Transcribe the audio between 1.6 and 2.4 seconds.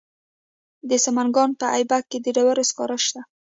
ایبک کې د